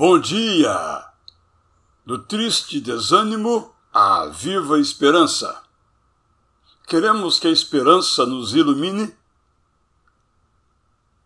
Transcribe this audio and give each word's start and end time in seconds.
Bom 0.00 0.20
dia! 0.20 1.04
Do 2.06 2.18
triste 2.20 2.80
desânimo 2.80 3.74
à 3.92 4.26
viva 4.26 4.78
esperança. 4.78 5.60
Queremos 6.86 7.40
que 7.40 7.48
a 7.48 7.50
esperança 7.50 8.24
nos 8.24 8.54
ilumine? 8.54 9.12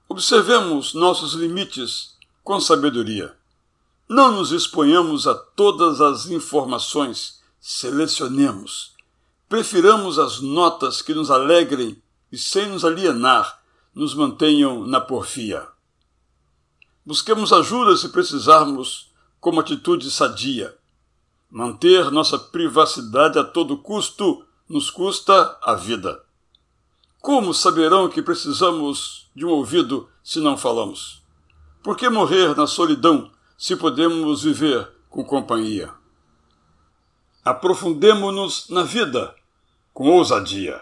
Observemos 0.08 0.94
nossos 0.94 1.34
limites 1.34 2.16
com 2.42 2.58
sabedoria. 2.58 3.36
Não 4.08 4.32
nos 4.32 4.52
exponhamos 4.52 5.26
a 5.26 5.34
todas 5.34 6.00
as 6.00 6.28
informações, 6.30 7.42
selecionemos. 7.60 8.94
Prefiramos 9.50 10.18
as 10.18 10.40
notas 10.40 11.02
que 11.02 11.12
nos 11.12 11.30
alegrem 11.30 12.02
e, 12.32 12.38
sem 12.38 12.70
nos 12.70 12.86
alienar, 12.86 13.62
nos 13.94 14.14
mantenham 14.14 14.86
na 14.86 14.98
porfia. 14.98 15.68
Busquemos 17.04 17.52
ajuda 17.52 17.96
se 17.96 18.08
precisarmos, 18.10 19.10
como 19.40 19.60
atitude 19.60 20.08
sadia. 20.10 20.76
Manter 21.50 22.10
nossa 22.10 22.38
privacidade 22.38 23.38
a 23.38 23.44
todo 23.44 23.78
custo 23.78 24.46
nos 24.68 24.90
custa 24.90 25.58
a 25.62 25.74
vida. 25.74 26.22
Como 27.20 27.52
saberão 27.52 28.08
que 28.08 28.22
precisamos 28.22 29.28
de 29.34 29.44
um 29.44 29.50
ouvido 29.50 30.08
se 30.22 30.40
não 30.40 30.56
falamos? 30.56 31.22
Por 31.82 31.96
que 31.96 32.08
morrer 32.08 32.56
na 32.56 32.66
solidão 32.66 33.30
se 33.58 33.76
podemos 33.76 34.44
viver 34.44 34.88
com 35.10 35.24
companhia? 35.24 35.92
Aprofundemo-nos 37.44 38.68
na 38.68 38.84
vida 38.84 39.34
com 39.92 40.08
ousadia. 40.08 40.80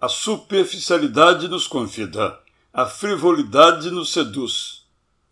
A 0.00 0.08
superficialidade 0.08 1.48
nos 1.48 1.66
convida, 1.66 2.38
a 2.72 2.86
frivolidade 2.86 3.90
nos 3.90 4.12
seduz. 4.12 4.75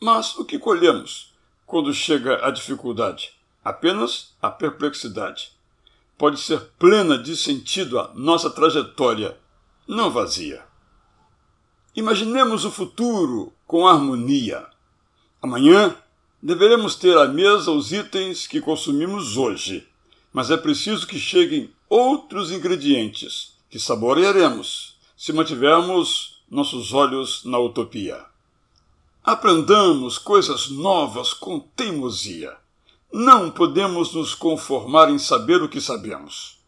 Mas 0.05 0.37
o 0.37 0.45
que 0.45 0.59
colhemos 0.59 1.33
quando 1.65 1.91
chega 1.95 2.47
a 2.47 2.51
dificuldade? 2.51 3.33
Apenas 3.65 4.35
a 4.43 4.51
perplexidade. 4.51 5.53
Pode 6.19 6.39
ser 6.41 6.61
plena 6.79 7.17
de 7.17 7.35
sentido 7.35 7.99
a 7.99 8.13
nossa 8.13 8.51
trajetória, 8.51 9.35
não 9.89 10.11
vazia. 10.11 10.63
Imaginemos 11.97 12.67
o 12.67 12.71
futuro 12.71 13.51
com 13.67 13.89
harmonia. 13.89 14.67
Amanhã 15.41 15.97
deveremos 16.43 16.97
ter 16.97 17.17
à 17.17 17.27
mesa 17.27 17.71
os 17.71 17.91
itens 17.91 18.47
que 18.47 18.61
consumimos 18.61 19.39
hoje, 19.39 19.89
mas 20.35 20.51
é 20.51 20.57
preciso 20.59 21.07
que 21.07 21.19
cheguem 21.19 21.73
outros 21.89 22.53
ingredientes 22.53 23.55
que 23.71 23.79
saborearemos 23.79 24.99
se 25.17 25.33
mantivermos 25.33 26.43
nossos 26.51 26.93
olhos 26.93 27.43
na 27.47 27.59
utopia. 27.59 28.34
Aprendamos 29.27 30.19
coisas 30.19 30.69
novas 30.69 31.33
com 31.33 31.59
teimosia. 31.59 32.55
Não 33.11 33.51
podemos 33.51 34.13
nos 34.13 34.35
conformar 34.35 35.09
em 35.09 35.19
saber 35.19 35.63
o 35.63 35.69
que 35.69 35.81
sabemos. 35.81 36.59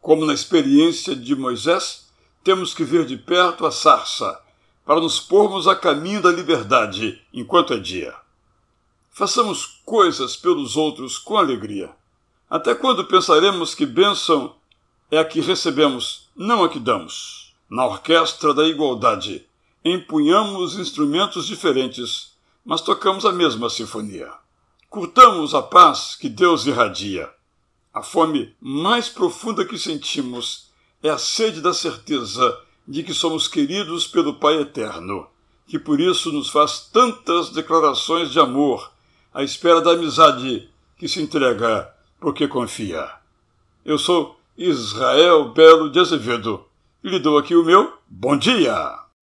Como 0.00 0.26
na 0.26 0.34
experiência 0.34 1.14
de 1.14 1.36
Moisés, 1.36 2.08
temos 2.42 2.74
que 2.74 2.82
ver 2.82 3.06
de 3.06 3.16
perto 3.16 3.64
a 3.64 3.70
sarça, 3.70 4.42
para 4.84 5.00
nos 5.00 5.20
pormos 5.20 5.68
a 5.68 5.76
caminho 5.76 6.20
da 6.20 6.32
liberdade 6.32 7.22
enquanto 7.32 7.72
é 7.72 7.78
dia. 7.78 8.12
Façamos 9.12 9.80
coisas 9.84 10.34
pelos 10.34 10.76
outros 10.76 11.16
com 11.16 11.36
alegria. 11.36 11.94
Até 12.50 12.74
quando 12.74 13.04
pensaremos 13.04 13.72
que 13.72 13.86
bênção 13.86 14.56
é 15.12 15.18
a 15.18 15.24
que 15.24 15.40
recebemos, 15.40 16.28
não 16.34 16.64
a 16.64 16.68
que 16.68 16.80
damos? 16.80 17.54
Na 17.70 17.86
orquestra 17.86 18.52
da 18.52 18.66
igualdade, 18.66 19.47
empunhamos 19.84 20.78
instrumentos 20.78 21.46
diferentes, 21.46 22.32
mas 22.64 22.80
tocamos 22.80 23.24
a 23.24 23.32
mesma 23.32 23.70
sinfonia. 23.70 24.30
Curtamos 24.90 25.54
a 25.54 25.62
paz 25.62 26.16
que 26.16 26.28
Deus 26.28 26.66
irradia. 26.66 27.30
A 27.92 28.02
fome 28.02 28.54
mais 28.60 29.08
profunda 29.08 29.64
que 29.64 29.78
sentimos 29.78 30.70
é 31.02 31.10
a 31.10 31.18
sede 31.18 31.60
da 31.60 31.72
certeza 31.72 32.58
de 32.86 33.02
que 33.02 33.14
somos 33.14 33.46
queridos 33.46 34.06
pelo 34.06 34.34
Pai 34.34 34.60
Eterno, 34.60 35.26
que 35.66 35.78
por 35.78 36.00
isso 36.00 36.32
nos 36.32 36.48
faz 36.48 36.88
tantas 36.92 37.50
declarações 37.50 38.30
de 38.30 38.40
amor 38.40 38.92
à 39.32 39.42
espera 39.42 39.80
da 39.80 39.92
amizade 39.92 40.68
que 40.96 41.06
se 41.06 41.20
entrega 41.22 41.92
porque 42.18 42.48
confia. 42.48 43.10
Eu 43.84 43.98
sou 43.98 44.38
Israel 44.56 45.50
Belo 45.50 45.90
de 45.90 46.00
Azevedo 46.00 46.64
e 47.04 47.08
lhe 47.08 47.18
dou 47.18 47.38
aqui 47.38 47.54
o 47.54 47.64
meu 47.64 47.92
bom 48.08 48.36
dia! 48.36 49.07